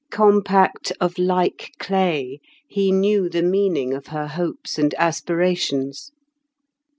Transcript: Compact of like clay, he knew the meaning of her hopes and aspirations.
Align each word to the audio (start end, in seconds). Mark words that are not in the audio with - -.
Compact 0.09 0.91
of 0.99 1.19
like 1.19 1.73
clay, 1.77 2.39
he 2.67 2.91
knew 2.91 3.29
the 3.29 3.43
meaning 3.43 3.93
of 3.93 4.07
her 4.07 4.25
hopes 4.29 4.79
and 4.79 4.95
aspirations. 4.95 6.11